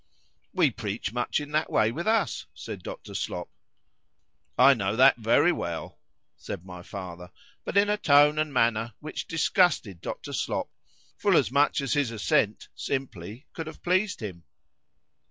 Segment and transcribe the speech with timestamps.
[0.53, 3.13] ——We preach much in that way with us, said Dr.
[3.13, 5.99] Slop.—I know that very well,
[6.35, 10.33] said my father,—but in a tone and manner which disgusted Dr.
[10.33, 10.71] Slop,
[11.19, 14.43] full as much as his assent, simply, could have pleased him.